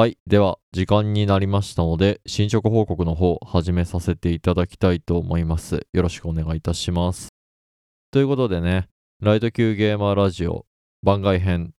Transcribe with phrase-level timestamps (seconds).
[0.00, 0.16] はい。
[0.26, 5.86] では、時間になりましたので、進捗報告の方、始めさせていただきたいと思います。
[5.92, 7.28] よろしくお願いいたします。
[8.10, 8.88] ということでね、
[9.20, 10.64] ライト級ゲーマーラジオ
[11.02, 11.74] 番外編、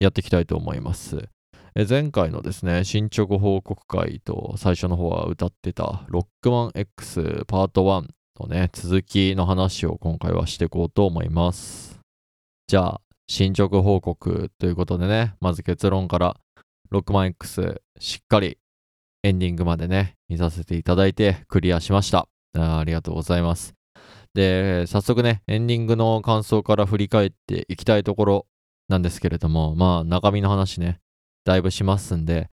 [0.00, 1.28] やっていきたいと思います。
[1.74, 8.06] え前回のですね、進捗報告会と最初の方は歌ってたロックマン X パート1
[8.40, 12.00] のね、続きの話を今回はしていこうと思います。
[12.66, 16.38] じゃあ、進捗報告ということでね、まず結論から、
[16.92, 18.58] ロックマン X しっかり
[19.22, 22.28] エンディングまでね、見させていただいてクリアしました。
[22.54, 23.74] あありがとうございます。
[24.34, 28.46] で、早速ね、エンディングの感想から振り返っていきたいところ
[28.88, 31.00] なんですけれども、まあ中身の話ね、
[31.44, 32.50] だいぶしますんで、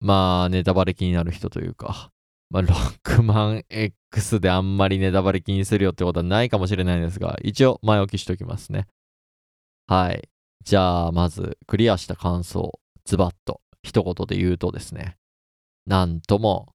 [0.00, 2.10] まあネタバレ気になる人というか、
[2.50, 8.88] まあロックマン X であんまりネタバレ気にするよってことはないかもしれないんですが、一応前置きしときますね。
[9.86, 10.28] はい。
[10.64, 12.72] じゃあまずクリアした感想。
[13.04, 15.16] ズバッと一言で言うとですね、
[15.86, 16.72] なんとも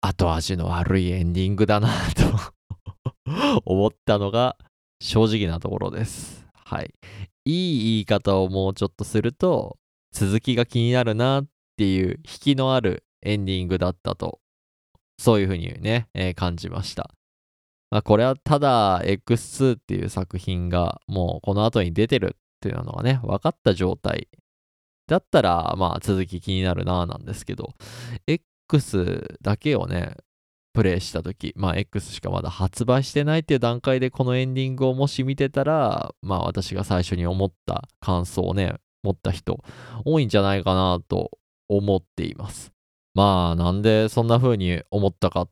[0.00, 1.88] 後味の悪いエンディングだな
[3.24, 4.56] と思ったのが
[5.00, 6.46] 正直なところです。
[6.54, 6.94] はい。
[7.46, 9.78] いい言い方をもうちょっとすると、
[10.12, 14.40] 続きが気になるなっていう引きのあるエンディングだったと、
[15.18, 17.10] そういうふうにね、えー感じました。
[17.90, 24.28] まあ、これはただ X2 っていう作品がもうこの後に出てるっていうのがね、分かった状態
[25.06, 27.74] だったら、まあ続き気になるなぁなんですけど、
[28.26, 30.16] X だけをね、
[30.72, 39.62] プレイしたとき、まあ X しかまだ発売してないっていう段階でこのエンディングをもし見てたら、まあ私が最初に思った感想をね、持った人
[40.04, 41.30] 多いんじゃないかなと
[41.68, 42.72] 思っています。
[43.14, 45.50] まあなんでそんな風に思ったかっ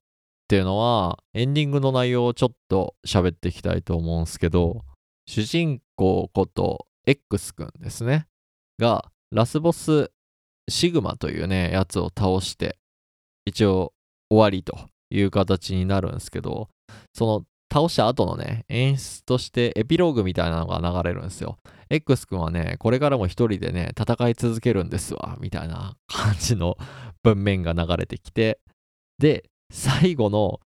[0.49, 4.83] ていうのは、エンディングの内容をちょっと喋っていきたいと思うんですけど、
[5.27, 8.27] 主人公こと X くんですね。
[8.79, 10.11] が、ラスボス
[10.69, 12.77] シグマというね、やつを倒して、
[13.45, 13.93] 一応
[14.31, 14.79] 終わりと
[15.11, 16.69] いう形になるんですけど、
[17.15, 21.57] その倒した後のね、演出としてエピローグみたいなのが流れるんですよ。
[21.89, 26.77] X 君はね、これからも一人でね、戦い続けるんですわ、みたいな感じの
[27.23, 28.61] 文面が流れてきて、
[29.19, 30.61] で、最後の、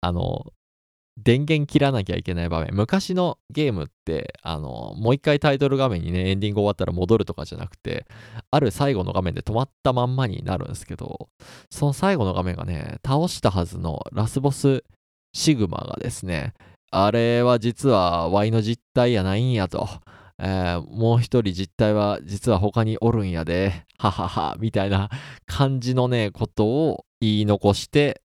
[0.00, 0.52] あの、
[1.24, 2.70] 電源切らなきゃいけない場面。
[2.72, 8.06] 昔のゲームって、あの、もう一回タイトル画面にね、エンディング終わったら戻るとかじゃなくて、
[8.50, 11.28] ある最後の画面で止まったまんまになるんですけど、
[11.70, 14.84] その最後の画面がね、倒したはずのラスボス
[15.34, 16.54] シグマがですね、
[16.90, 19.88] あれは実は Y の実体やないんやと。
[20.40, 25.10] えーもう一人実体は実は他におるんやで、ははは、みたいな
[25.46, 28.22] 感じのね、ことを言い残して、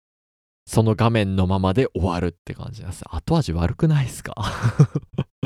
[0.65, 3.03] その画面のままで終わるって感じなんです。
[3.09, 4.33] 後味悪くないですか？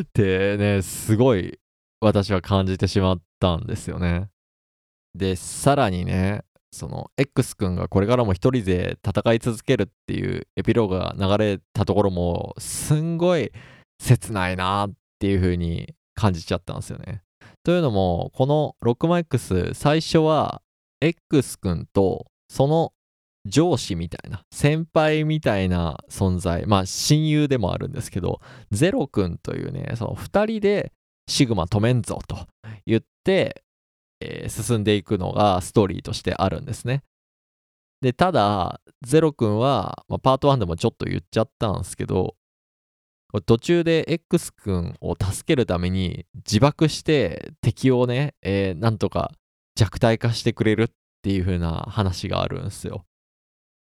[0.00, 1.58] ってね、すごい
[2.00, 4.28] 私は感じてしまったんですよね。
[5.14, 13.50] で、さらにね、その X 君がこれからも一人で戦い続けるっていうエピローグが流れたところもすんごい
[13.98, 17.22] 切ないなっていう風に感じちゃったんですよね。
[17.64, 20.60] というのもこのロックマ X 最初は
[21.00, 22.92] X 君とその
[23.46, 28.40] 上司みたいな先輩みたいな存在まあ親友でもあるんですけど
[28.70, 30.92] ゼロ君というねその2人で
[31.28, 32.46] シグマ止めんぞと
[32.86, 33.62] 言って、
[34.20, 37.02] えー進んでいくのがストーリーとしてあるんですね。
[38.00, 42.36] でただゼロ君は、まあ、パート1でもちょっと言っちゃったんですけど
[43.46, 49.32] 途中で X 君を助けるために自爆して敵をね、えーなんとか
[49.76, 50.88] 弱体化してくれるっ
[51.22, 53.04] ていう風な話があるんですよ。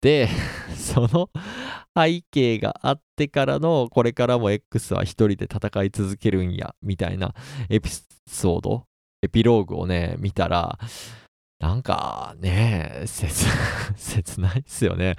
[0.03, 0.29] で、
[0.77, 1.31] その
[1.97, 7.35] 背景があってからの、これからも X は一人で戦い続けるんや、みたいな
[7.71, 7.89] エピ
[8.27, 8.85] ソード、
[9.23, 10.79] エピローグをね、見たら、
[11.61, 13.47] なんかね、切、
[13.95, 15.15] 切ないっすよね。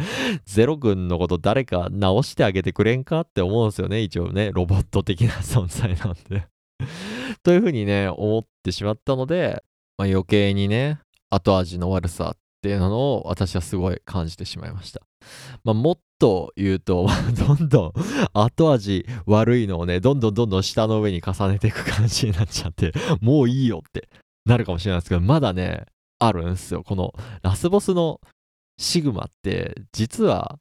[0.45, 6.47] ゼロ君のこと誰か直してあげてくれんかって思うんですよね、一応ね、ロボット的な存在なんで。
[7.43, 9.63] というふうにね、思ってしまったので、
[9.97, 15.01] まあ、余計にね、後味の悪さっていうのを私はすごい感じてしまいました。
[15.65, 17.07] まあ、もっと言うと、
[17.37, 17.93] どんどん
[18.33, 24.07] 後味悪いのをね、どんどんどんどん下の上に重ねていく感じになっちゃって、もういいよって
[24.45, 25.87] なるかもしれないですけど、まだね、
[26.19, 26.83] あるんですよ。
[26.83, 28.21] このラスボスの
[28.77, 30.57] シグマって、実は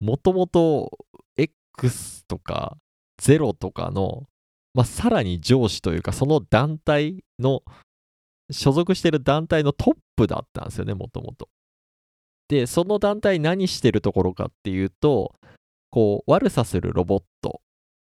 [0.00, 0.90] もともと
[1.36, 2.76] X とか
[3.22, 4.24] 0とかの、
[4.74, 7.62] まあ、さらに上司というか、その団体の
[8.50, 11.48] 所属してる団体のトップだったんですよね、もともと。
[12.48, 15.34] で、その団体何してるところかっていうと、
[15.90, 17.60] こう、悪さするロボット、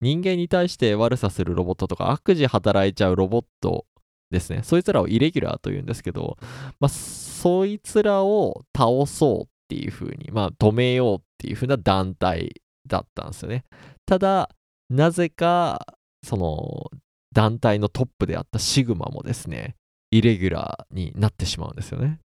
[0.02, 3.86] 人間に対して悪さするロボットとか、悪事働いちゃうロボット
[4.32, 4.62] ですね。
[4.64, 6.38] そいつらをイレギュラーと言うんですけど、
[6.80, 13.64] まあ、そいつらを倒そうっていう風に、まあ、止めようっていう風な団体だったんですよね。
[14.06, 14.50] ただ、
[14.90, 15.86] なぜか、
[16.26, 16.92] その、
[17.34, 19.76] 団体のトップであったシグマもですね、
[20.14, 22.20] イレギュラーになってしまうんですよね。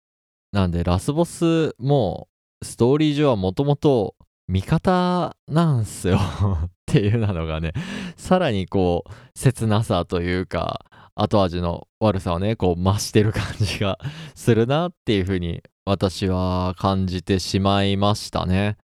[0.53, 2.29] なんで、ラスボスも、
[2.63, 4.15] ストーリー上はもともと
[4.49, 6.17] 味方なんすよ
[6.65, 7.73] っていうなのがね、
[8.17, 13.99] さらにこう、切なさというか、後味の悪さをね、こう増してる感じが
[14.35, 18.79] するなっていうふうに私は感じてしまいましたね。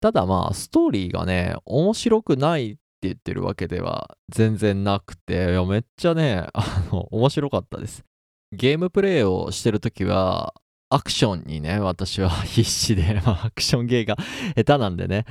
[0.00, 8.04] ただまあ、ストーリーがね、面白くないって言ってるわけでは全然なくて、いやめっちゃね、あの、面白かったです。
[8.52, 10.54] ゲームプレイをしてるときは、
[10.88, 14.16] アクションにね、私は 必死で、 まあ、アクションゲーが
[14.56, 15.24] 下手なんでね、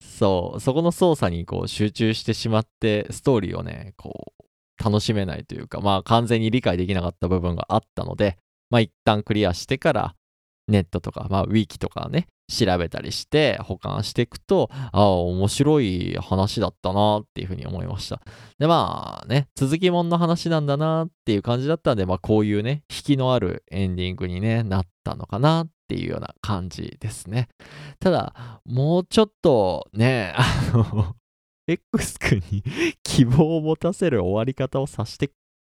[0.00, 8.38] そう、そこの操作にこう集中してしまって、ストーリーをね、こう、楽しめないというか、まあ、完全に理解できなかった部分があったので、
[8.70, 10.16] まあ、一旦クリアしてから、
[10.66, 18.20] ネットとか、まあ、ウィキとかね、調べたりして保管していくと、ああ、面白い話だったなっていうふうに思いました。
[18.58, 27.48] で、まあね、続きもんの話なんだなっていう感じだったんで、まあこういうね、引きのあるエンディングに、ね、なったのかなっていうような感じですね。
[27.98, 30.44] ただ、もうちょっとね、 あ
[30.74, 31.16] の
[31.66, 32.62] X 君に
[33.02, 35.30] 希望を持たせる終わり方をさして、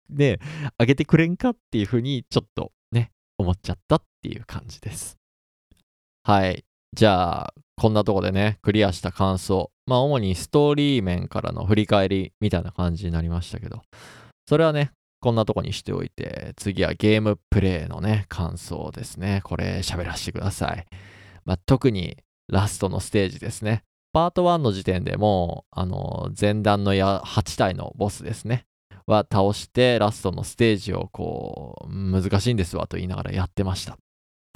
[0.09, 0.39] ね、
[0.77, 5.17] あげてくれんかっていうふうに、ちょっとね、思っちゃったっていう感じです。
[6.27, 6.65] はい。
[6.93, 9.71] じゃあ、こんなとこでね、クリアした感想。
[9.85, 13.81] まあ、主にストーリー面からの振り返りみたいな感じになりましたけど、
[14.45, 14.91] それはね、
[15.21, 19.39] こんなとこにしておいて、次はゲームプレイのね、感想ですね。
[19.45, 20.85] これ喋らせてください。
[21.45, 22.17] まあ、特に
[22.49, 23.83] ラストのステージですね。
[24.11, 28.65] パート1の時点でもう、あの、前段のや8体のボスですね。
[29.05, 33.97] は倒して、ラストのステージをこう、難しいんですわと言いながらやってました。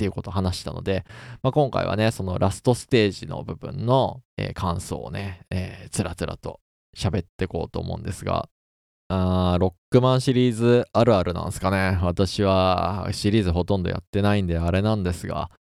[0.02, 1.06] っていうことを話したので、
[1.44, 6.60] まあ、今回はね、そのラストステージの部分の、えー、感想をね、えー、つらつらと
[6.98, 8.50] 喋っていこうと思うんですが、
[9.10, 12.00] あロックマンシリーズあるあるなんですかね。
[12.02, 15.52] 私はシリーズほとんどやってないんであれなんですが、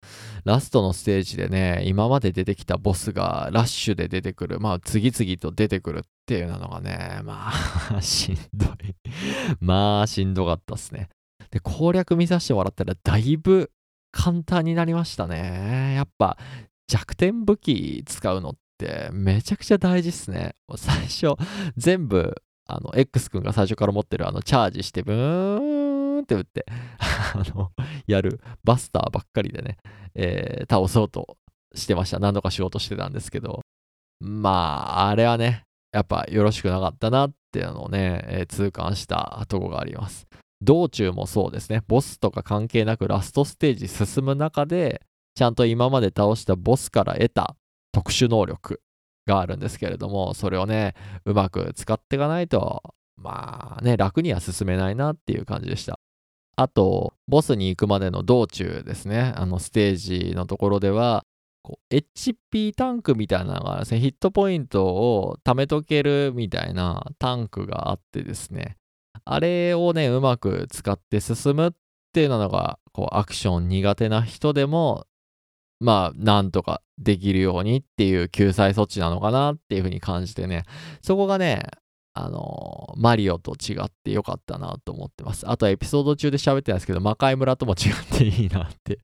[0.43, 7.51] ラストのステージでね、今まで出てきたボスがラッシュで出てくる、まあ次々と出てくるっていうのがね、ま
[7.95, 8.95] あ しんどい
[9.59, 11.09] まあしんどかったっすね。
[11.51, 13.69] で、攻略見させてもらったらだいぶ
[14.11, 15.93] 簡単になりましたね。
[15.95, 16.37] やっぱ
[16.87, 20.55] 弱点武器使うのってめちゃくちゃ大事っすね。
[20.75, 21.35] 最初
[21.77, 22.35] 全部
[22.67, 26.65] あの X 君が最初から持ってるあのチャージしてブーンって打って
[26.99, 27.71] あの
[28.07, 29.77] やるバスターばっかりでね、
[30.15, 31.37] えー、倒そうと
[31.73, 32.19] してました。
[32.19, 33.61] 何度かしようとしてたんですけど
[34.19, 40.27] まああれはねやっぱよろしくなかったなっていうのをね、えー、痛感したとこがあります。
[40.61, 45.01] 道中もそうですね、ボスとか関係なくラストステージ進む中で、
[45.35, 47.55] ちゃんと今まで倒したボスから得た
[47.91, 48.81] 特殊能力
[49.25, 50.93] があるんですけれども、それをね、
[51.25, 52.83] うまく使っていかないと、
[53.17, 55.99] まあね、楽には進めないなっていう感じでした。
[56.55, 61.23] あと、ボスに行くまでの道中ですね、あのステージのところでは、
[61.63, 68.77] こう HP タンクみたいなのがですね、ヒットポイントを貯めとけるみたいなタンクがあってですね、
[69.25, 71.71] あれをね、うまく使って進むっ
[72.13, 75.05] ていうのが、こう、アクション苦手な人でも、
[75.79, 80.63] まあ、なんとかできるようにっていう救済措置なのかなっていうふうに感じてね、
[81.01, 81.63] そこがね、
[82.13, 85.49] あの、マリオと違ってよかったなと思ってます。
[85.49, 88.99] あとエピソード中で喋ってないですけど、魔界村とも違っていいなって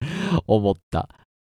[0.45, 1.09] 思った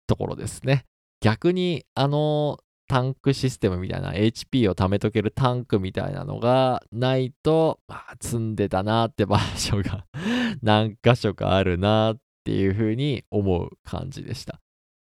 [0.06, 0.84] ところですね。
[1.20, 2.58] 逆に、あの
[2.94, 10.06] タンクシステムみたいな HP を貯めとけるタンクみたいなのがないと、まあ、積んでたなって場所が
[10.62, 14.60] 何箇所かあるなっていうふうに思う感じでした。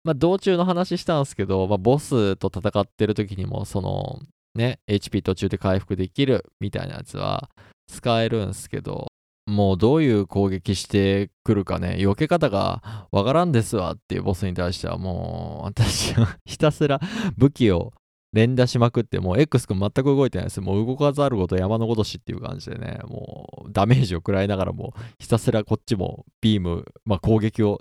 [0.03, 4.21] まあ、道中の話したんですけど、まあ、ボスと戦ってる時にも、その、
[4.55, 7.47] ね、HP 途中で回復できるみたいなやつは
[7.85, 9.05] 使えるんですけど、
[9.47, 16.99] もうどういう攻撃してくるかね、避け方がわからんですわっていうボスに対してはもう私はひたすら
[17.37, 17.93] 武器を
[18.33, 20.59] 連打しまくって、もう X 君全く動いてないです。
[20.59, 27.79] もう動かざるごと山のごとしっていう感じでね、もうダメージを食らいながらも、ひたすらこっちもビーム、まあ攻撃を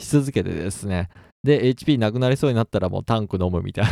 [0.00, 1.10] し続けてですね、
[1.44, 3.84] で、HP なくなりそうになったらもうタンク飲むみたい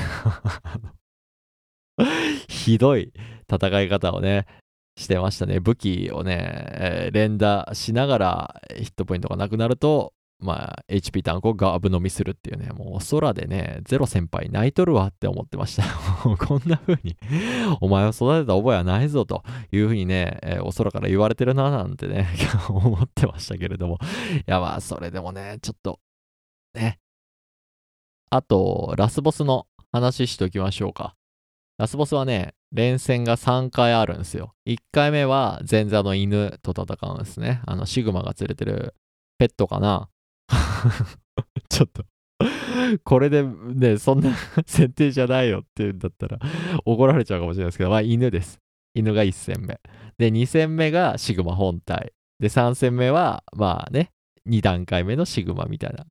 [1.99, 2.07] な
[2.49, 3.13] ひどい
[3.49, 4.47] 戦い方をね、
[4.97, 5.61] してましたね。
[5.61, 15.85] 武器をね、えー、連打しながらヒットポイントがなくなると、まあ、HP タンクをガブ飲みするっていうね、もう空でね、ゼロ先輩泣いとるわって思ってました。
[16.37, 17.17] こんな風に
[17.81, 22.29] お前を育てた覚えはないぞという風にね、えー、お空から言われてるななんてね
[22.69, 23.99] 思ってましたけれども。
[24.35, 26.01] いや、まあ、それでもね、ちょっと、
[26.75, 26.99] ね。
[28.31, 31.15] あと、ラスボスの話しておきましょうか。
[31.79, 34.55] ラスボスはね、連戦が3回あるんですよ。
[34.67, 37.61] 1回目は前座の犬と戦うんですね。
[37.67, 38.95] あの、シグマが連れてる
[39.39, 40.09] ペットかな。
[41.69, 42.05] ちょっと
[43.05, 44.35] これでね、そんな
[44.67, 46.39] 設定じゃないよって言うんだったら
[46.85, 48.59] 怒られちゃうかもしれないですけど、まあ犬です。
[48.95, 49.81] 犬が1戦目。
[50.19, 52.13] で、2戦目がシグマ本体。
[52.39, 54.11] で、3戦目は、まあね、
[54.49, 56.05] 2段階目のシグマみたいな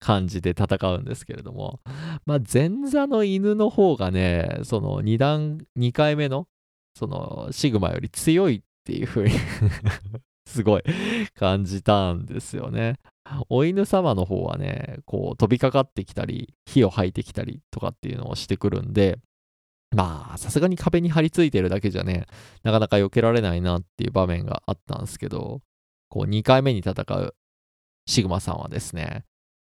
[0.00, 1.80] 感じで戦うんですけれども、
[2.26, 6.48] まあ、前座の犬の方がね、その2段、2回目の、
[6.94, 9.30] そのシグマより強いっていう風に
[10.46, 10.82] すごい
[11.34, 12.96] 感じたんですよね。
[13.48, 19.18] お犬様の方はね、こう飛びかかってきたり、火を吐いてきたりとかっていうのをしてくるんで、
[19.94, 22.26] まあ、さすがに壁に張り付いてるだけじゃね、
[22.62, 25.60] なかなか避けられないなっていう場面があったんですけど、
[26.08, 27.34] こう2回目に戦う
[28.06, 29.24] シグマさんはですね、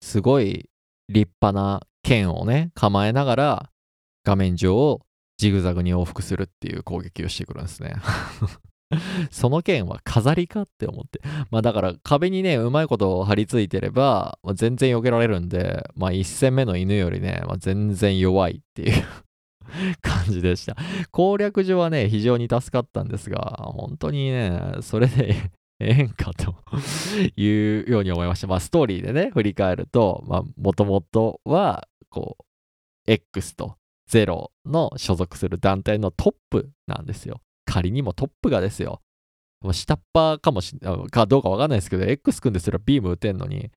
[0.06, 0.70] すごい
[1.10, 3.70] 立派な剣をね、構えながら
[4.24, 5.02] 画面上を
[5.38, 7.96] ジグザグに往復するっていう攻撃をしてくるんですね。
[9.32, 11.22] その剣は飾りかって思って。
[11.50, 19.04] まあだから壁にね、うまいこと張り付いてれば、まあ、全然避けられるんで、まあ1戦目の犬よりね、まあ、全然弱いっていう
[20.02, 20.78] 感じでした。
[21.10, 25.36] 攻略上はね、非常に助かったんですが、本当にね、それで
[25.80, 26.56] ええんかと
[27.36, 28.48] いうように思いました。
[28.48, 32.44] まあ、ストーリーでね、振り返ると、まあ、もともとは、こう、
[33.12, 33.78] X と
[34.10, 37.42] 0の所属する団体のトップなんですよ。
[37.66, 39.02] 仮にもトップがですよ。
[39.72, 40.78] 下っ端かもし
[41.12, 43.72] かどうかわかんないですけど、X 君ですらビーム打てんのに、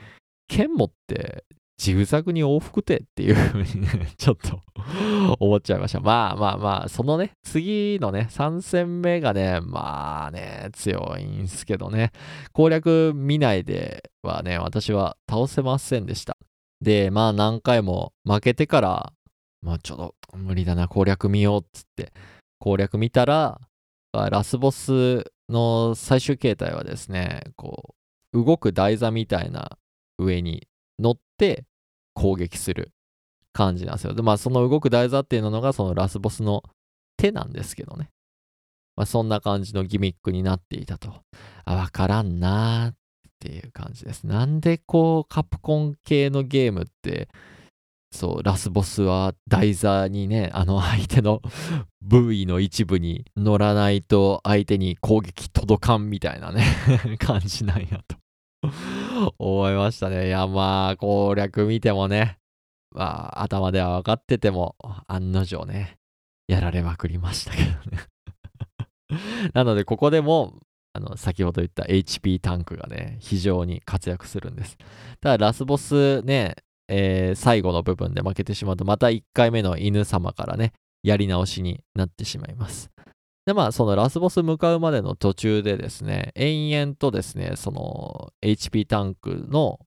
[0.47, 1.45] 剣持って
[1.79, 4.63] ジグザグに往復手っていう風にね、ちょっと
[5.39, 6.01] 思っちゃいました。
[6.01, 12.11] まあまあまあ、そのね、次のね、3戦目がね、まあね、強いんすけどね、
[12.53, 16.37] 攻略見ないではね、私は倒せませんでした。
[16.81, 19.13] で、まあ何回も負けてから、
[19.63, 22.13] まあちょっと無理だな、攻略見ようっつって、
[22.59, 23.61] 攻略見たら、
[24.13, 27.95] ラスボスの最終形態はですね、こ
[28.33, 29.79] う、動く台座みたいな
[30.19, 30.67] 上に
[30.99, 31.65] 乗って
[32.15, 32.91] 攻撃する
[33.53, 34.15] 感じなんですよ。
[34.15, 36.63] で、まあその動く台座っていうのがそのラスボスの
[37.17, 38.11] 手なんですけどね。
[38.97, 41.15] まあそんな感じのギミックになっていたと。
[41.65, 42.95] あ、わからんなーっ
[43.41, 44.27] ていう感じです。
[44.27, 47.29] なんでこうカプコン系のゲームって
[48.11, 51.43] そう、ラスボスは台座にね、あの相手の
[52.01, 56.65] 部位の一部に乗らないと相手に攻撃届かんみたいなね
[57.21, 58.17] 感じなんやと
[59.39, 60.29] 思いましたね。
[60.29, 62.39] いや、まあ、攻略見てもね、
[62.91, 65.99] まあ、頭では分かってても、案の定ね、
[66.49, 67.99] やられまくりましたけどね
[69.55, 70.59] なので、ここでも、
[70.93, 74.77] あの、先ほど言った HP タンクがね、非常に活躍するんです。
[75.21, 76.57] ただ、ラスボスね、
[76.89, 80.73] えー、最後の部分で負けてしまうと、また1回目の犬様からね、
[81.03, 82.91] やり直しになってしまいます。
[83.49, 89.81] で、まあ、そのラスボス向かうまでの途中でですね、延々とですね、その HP タンクの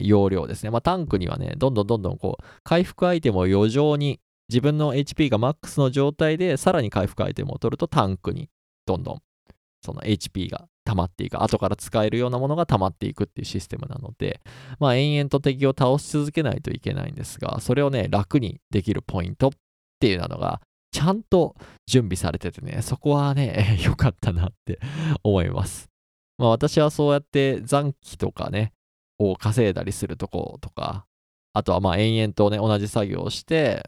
[0.00, 0.70] 容量ですね。
[0.70, 8.48] まあ、タンクにはね、どんどんどんどんこう、回復アイテムを余剰に、自分の HP がマックスの状態で、さらに回復アイテムを取るとタンクに
[8.86, 9.22] どんどん
[9.84, 14.40] その HP が溜まっていく、後から使えるようなものが溜まっていくっていうシステムなので、
[14.78, 19.50] まあ延々と敵を倒し続けないといけないんですが、それをね、楽にできるポイントっ
[19.98, 20.60] ていうのが、
[20.92, 21.54] ちゃんと
[21.86, 24.80] 準備されててね、そこはね、 良かったなって
[25.22, 25.88] 思います。
[26.38, 28.72] まあ私はそうやって残機とかね、
[29.18, 31.06] を稼いだりするとことか、
[31.52, 33.82] あとはまあ延々とね、同じ作業をして、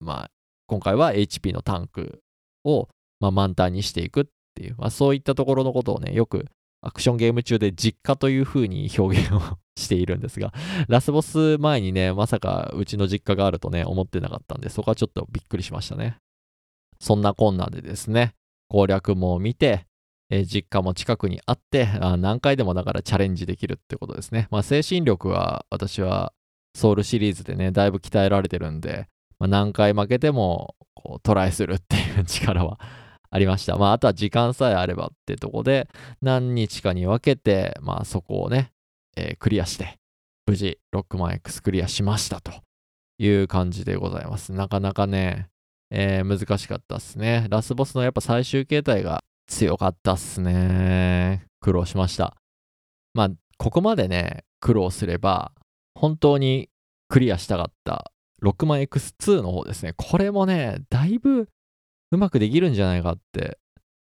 [0.00, 0.30] まあ
[0.66, 2.20] 今回は HP のタンク
[2.64, 2.88] を
[3.20, 4.24] まあ満タンにしていくっ
[4.54, 6.46] ていう、まあ、そういったところのことをね、よく
[6.80, 9.40] アクションゲーム中で実家という風に表現を
[9.76, 10.52] しているんですが、
[10.88, 16.18] ラスボス前にね、まさかうちの実家があるとね、思ってなかったんで、そこはちょっとびっくりしましたね。
[17.00, 18.34] そんなこんなでですね、
[18.68, 19.86] 攻略も見て、
[20.30, 24.48] え、実家も近くにあってあ、何回でもだからチャレンジできるってことですね。
[24.50, 26.32] まあ、精神力は私は
[26.74, 32.78] ソウルシリーズでね、だいぶ鍛えられてるんで、まあ、何回負けてもこうトライするっていう力は
[33.30, 33.76] ありました。
[33.76, 35.88] まあ、あとは時間さえあればってとこで、
[36.20, 38.72] 何日かに分けて、まあ、そこをね、
[39.16, 39.98] えー、クリアして、
[40.46, 42.52] 無事、ロックマン X クリアしましたと
[43.18, 44.52] いう感じでございます。
[44.52, 45.48] なかなかね、
[45.90, 47.46] えー、難しかったっすね。
[47.48, 51.44] ラスボスのやっぱ最終形態が強かったっすね。
[51.60, 52.36] 苦労しました。
[53.14, 55.52] まあ、ここまでね、苦労すれば、
[55.94, 56.68] 本当に
[57.08, 59.94] クリアしたかった6万 X2 の方ですね。
[59.96, 61.48] これもね、だいぶ
[62.10, 63.58] うまくできるんじゃないかって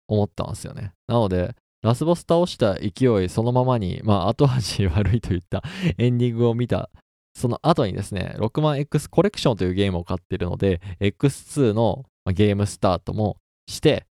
[0.08, 0.92] 思ったんですよね。
[1.06, 5.62] なので、ラスボス倒した勢いそのままに、まあ後味悪いといった
[5.98, 6.88] エンディングを見た
[7.34, 13.36] その後にですね、6万 X コレクションというゲームを買ってるので、X2 のゲームスタートも
[13.66, 14.06] して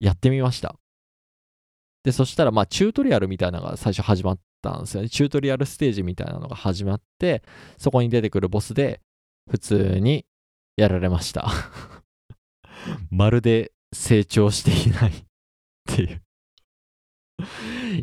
[0.00, 0.76] やってみました。
[2.02, 5.08] で、そしたら、まあ、チュートリアルみたいなのが最初始まったんですよね。
[5.08, 7.44] チュートリアルステージみたいなのが始まって、
[7.78, 9.00] そこに出てくるボスで、
[9.48, 10.26] 普通に
[10.76, 11.48] やられました。
[13.10, 15.24] まるで成長していないっ
[15.86, 16.22] ていう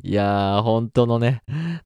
[0.02, 1.42] いやー、本当のね、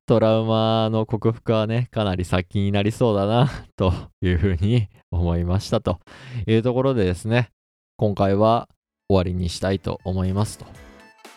[0.05, 3.91] トラウマの克服はね、かなり先になりそうだな、 と
[4.21, 5.99] いうふうに思いましたと
[6.47, 7.49] いうところでですね、
[7.97, 8.69] 今回は
[9.09, 10.65] 終わりにしたいと思いますと。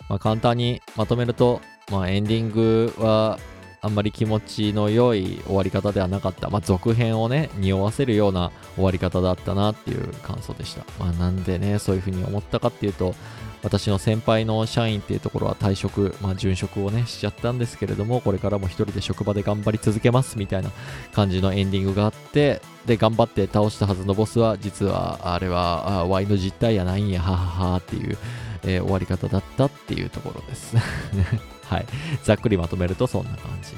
[0.09, 3.39] まあ、簡単にまとめると、まあ、エンディングは
[3.81, 6.51] あんまり気持ちの良い終わり方ではなかった。
[6.51, 10.85] まあ、続編をね、匂わせるような終わり方だったなっていう感想でした。
[10.99, 13.15] まあ、なんでね、そういうふうに思ったかっていうと、
[13.63, 20.71] 私の先輩の社員っていうところは退職、まあ、殉職をね、しちゃったんですけれども、これからも一人で職場で頑張り続けますみたいな
[21.13, 28.17] 感じのエンディングがあって、で、頑張って倒したはずのボスは、実は、あれは、あワイの実態やないんや、はははっていう、
[28.63, 30.77] えー、終わり方だったっていうところです。
[31.67, 31.87] はい。
[32.23, 33.73] ざっくりまとめるとそんな感じ。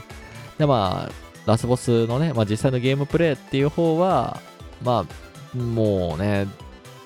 [0.59, 1.13] で、まあ、
[1.47, 4.39] ラスボスのね、まあ、実際のゲームプレイっていう方は、
[4.83, 5.07] ま
[5.55, 6.47] あ、もうね、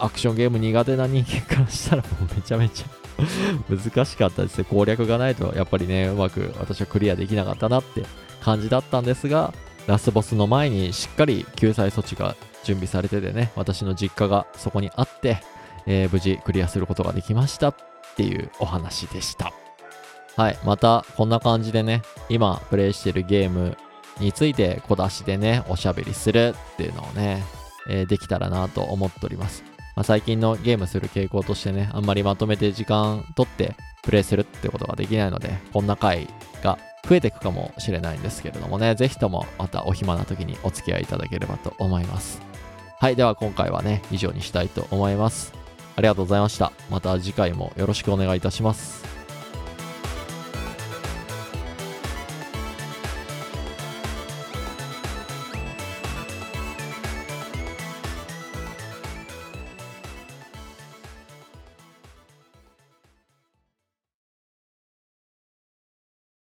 [0.03, 2.87] アクションゲーム苦手な人間からしたらもうめちゃめちゃ
[3.71, 4.65] 難しかったですね。
[4.65, 8.05] 攻略がないとやっぱりね、うまく私はクリアできなかったなって
[8.43, 9.55] 感じだったんですが、
[9.87, 15.41] ラスボスの前にしっかり救済措置が準備されててね、私の実家がそこにあって、
[15.87, 17.77] えー、無事クリアすることができましたっ
[18.17, 19.53] ていうお話でした。
[20.37, 23.77] はい、またこんな感じでね、今プレイしてるゲーム
[24.19, 27.45] について小出しでね、おしゃべりするっていうのをね、
[27.89, 29.72] えー、できたらなと思っております。
[29.95, 36.29] まあ、最近のゲームする傾向としてね、あんまりまとめて時間取ってプレイするってことができないので、こんな回
[36.63, 42.41] が増えていくかもしれないんですけれどもね、ぜひともまたお暇な時にお付き合いいただければと思います。
[42.99, 45.53] はい、では今回はね、以上にしたいと思います。
[45.97, 46.73] ありがとうございました。
[46.91, 49.22] また次回もよろしくお願いいたします。